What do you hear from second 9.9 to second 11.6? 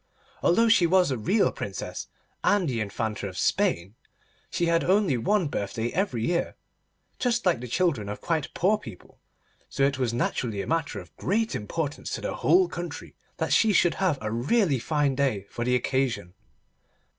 was naturally a matter of great